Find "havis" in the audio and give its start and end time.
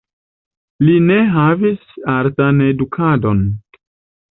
1.35-1.85